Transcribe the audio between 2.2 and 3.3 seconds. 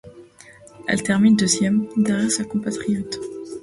sa compatriote.